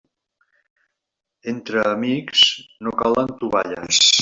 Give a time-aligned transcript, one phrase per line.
[1.51, 2.43] Entre amics,
[2.87, 4.05] no calen tovalles.